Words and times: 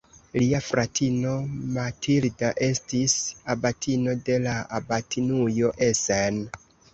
Lia 0.41 0.59
fratino 0.67 1.33
Matilda 1.75 2.49
estis 2.69 3.13
abatino 3.55 4.17
de 4.31 4.39
la 4.47 4.55
abatinujo 4.81 5.71
Essen. 5.91 6.43